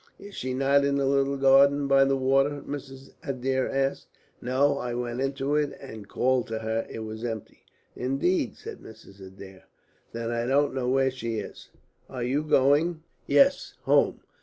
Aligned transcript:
"Is 0.17 0.33
she 0.33 0.55
not 0.55 0.83
in 0.83 0.95
the 0.95 1.05
little 1.05 1.37
garden 1.37 1.87
by 1.87 2.05
the 2.05 2.15
water?" 2.15 2.63
Mrs. 2.67 3.11
Adair 3.21 3.69
asked. 3.69 4.07
"No. 4.41 4.79
I 4.79 4.95
went 4.95 5.21
into 5.21 5.53
it 5.55 5.77
and 5.79 6.07
called 6.07 6.47
to 6.47 6.57
her. 6.57 6.87
It 6.89 7.01
was 7.01 7.23
empty." 7.23 7.65
"Indeed?" 7.95 8.55
said 8.55 8.79
Mrs. 8.79 9.23
Adair. 9.23 9.65
"Then 10.11 10.31
I 10.31 10.47
don't 10.47 10.73
know 10.73 10.89
where 10.89 11.11
she 11.11 11.35
is. 11.37 11.69
Are 12.09 12.23
you 12.23 12.41
going?" 12.41 13.03
"Yes, 13.27 13.75
home." 13.83 14.21